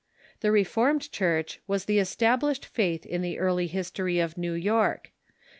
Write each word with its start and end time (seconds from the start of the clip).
The 0.39 0.51
Reformed 0.51 1.11
Church 1.11 1.59
was 1.67 1.85
the 1.85 1.99
established 1.99 2.65
faith 2.65 3.05
in 3.05 3.21
the 3.21 3.37
early 3.37 3.67
history 3.67 4.17
of 4.19 4.35
New 4.35 4.53
York. 4.53 5.11